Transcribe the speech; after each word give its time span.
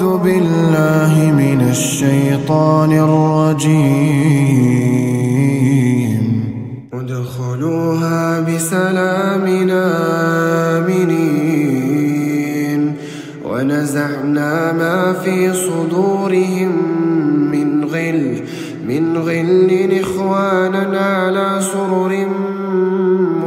أعوذ 0.00 0.18
بالله 0.18 1.32
من 1.32 1.68
الشيطان 1.70 2.92
الرجيم. 2.92 3.64
ادخلوها 6.92 8.40
بسلام 8.40 9.68
آمنين. 9.70 11.20
ونزعنا 13.44 14.72
ما 14.72 15.12
في 15.12 15.52
صدورهم 15.52 16.72
من 17.52 17.84
غل. 17.84 18.42
من 18.88 19.18
غل 19.18 20.00
إخوانا 20.00 20.98
على 20.98 21.60
سرر 21.60 22.26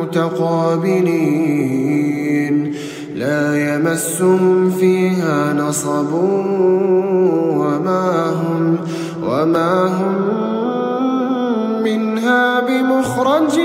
متقابلين. 0.00 2.11
يمسهم 3.92 4.70
فيها 4.70 5.52
نصب 5.52 6.12
وما 7.60 8.30
هم 8.30 8.78
وما 9.22 9.86
هم 9.86 10.16
منها 11.82 12.60
بمخرجين. 12.60 13.62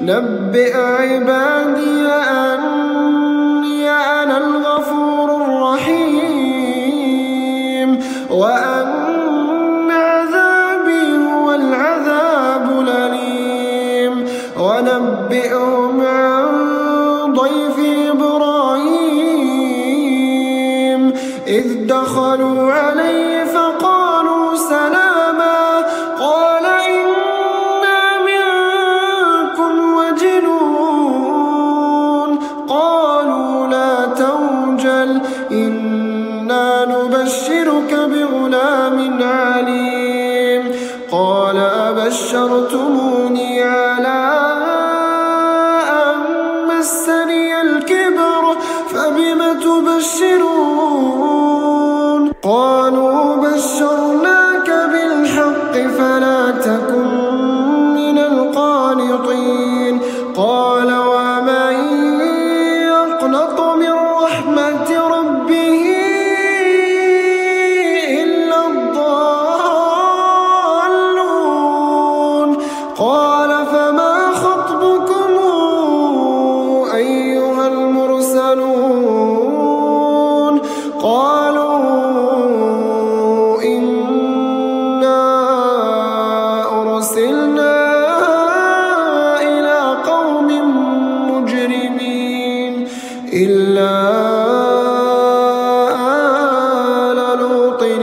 نبئ 0.00 0.76
عبادي 0.76 2.06
أني 2.32 3.90
أنا 3.90 4.38
الغفور 4.38 5.28
الرحيم. 5.44 6.28
وأن 8.30 9.90
عذابي 9.90 11.26
هو 11.32 11.54
العذاب 11.54 12.80
الأليم. 12.80 14.24
ونبئهم 14.58 16.00
عن 16.00 16.33
إذ 21.46 21.86
دخلوا 21.86 22.72
عليه 22.72 23.44
فقالوا 23.44 24.56
سلاما 24.56 25.82
قال 26.20 26.64
إنا 26.66 28.02
منكم 28.28 29.94
وجلون 29.94 31.18
قالوا 32.68 33.66
لا 33.66 34.06
توجل 34.06 35.20
إنا 35.52 36.84
نبشرك 36.84 37.94
بغلام 37.94 39.22
عليم 39.22 40.62
قال 41.10 41.56
أبشرتموني 41.58 43.23
قال 60.36 60.73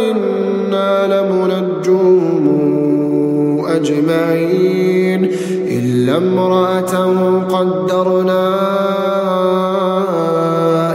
لوط 0.01 0.11
إنا 0.11 1.07
لمنجوهم 1.07 2.51
أجمعين 3.65 5.25
إلا 5.67 6.17
امرأته 6.17 7.39
قدرنا 7.41 8.49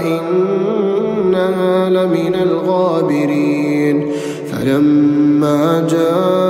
إنها 0.07 1.89
لمن 1.91 2.35
الغابرين 2.35 4.07
فلما 4.51 5.87
جاء 5.91 6.46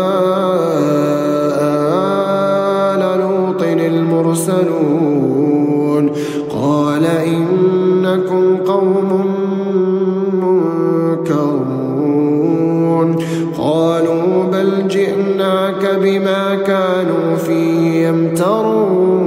بما 16.06 16.54
كانوا 16.54 17.36
فيه 17.36 18.06
يمترون. 18.08 19.26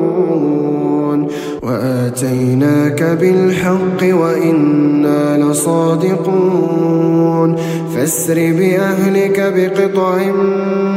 وآتيناك 1.63 3.03
بالحق 3.03 4.01
وإنا 4.03 5.37
لصادقون. 5.43 6.69
فاسر 7.95 8.35
بأهلك 8.35 9.53
بقطع 9.55 10.17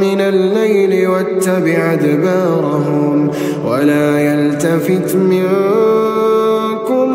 من 0.01 0.21
الليل 0.21 1.09
واتبع 1.09 1.93
أدبارهم 1.93 3.31
ولا 3.67 4.21
يلتفت 4.21 5.17
منكم 5.17 7.11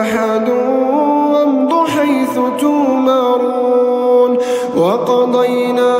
أحد 0.00 0.48
وامض 1.32 1.72
حيث 1.86 2.34
تؤمرون. 2.60 4.32
وقضينا 4.76 5.94